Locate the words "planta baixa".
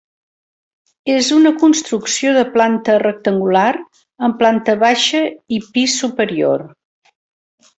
4.41-5.23